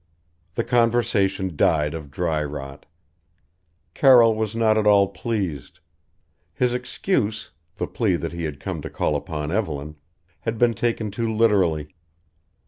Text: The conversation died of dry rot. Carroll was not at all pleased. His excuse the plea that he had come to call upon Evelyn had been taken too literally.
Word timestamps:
The 0.55 0.63
conversation 0.63 1.55
died 1.55 1.93
of 1.93 2.09
dry 2.09 2.43
rot. 2.43 2.87
Carroll 3.93 4.33
was 4.33 4.55
not 4.55 4.75
at 4.75 4.87
all 4.87 5.09
pleased. 5.09 5.79
His 6.55 6.73
excuse 6.73 7.51
the 7.75 7.85
plea 7.85 8.15
that 8.15 8.33
he 8.33 8.45
had 8.45 8.59
come 8.59 8.81
to 8.81 8.89
call 8.89 9.15
upon 9.15 9.51
Evelyn 9.51 9.97
had 10.39 10.57
been 10.57 10.73
taken 10.73 11.11
too 11.11 11.31
literally. 11.31 11.93